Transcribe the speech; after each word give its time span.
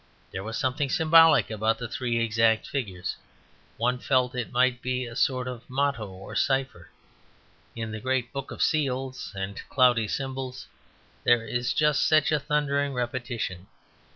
There 0.31 0.43
was 0.43 0.57
something 0.57 0.89
symbolic 0.89 1.51
about 1.51 1.77
the 1.77 1.87
three 1.87 2.19
exact 2.25 2.65
figures; 2.65 3.17
one 3.77 3.99
felt 3.99 4.33
it 4.33 4.51
might 4.51 4.81
be 4.81 5.05
a 5.05 5.15
sort 5.15 5.47
of 5.47 5.69
motto 5.69 6.09
or 6.09 6.35
cipher. 6.35 6.89
In 7.75 7.91
the 7.91 7.99
great 7.99 8.33
book 8.33 8.49
of 8.49 8.63
seals 8.63 9.31
and 9.35 9.61
cloudy 9.69 10.07
symbols 10.07 10.65
there 11.23 11.45
is 11.45 11.71
just 11.71 12.07
such 12.07 12.31
a 12.31 12.39
thundering 12.39 12.93
repetition. 12.95 13.67